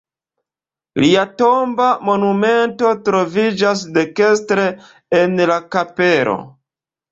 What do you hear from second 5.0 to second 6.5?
en la kapelo.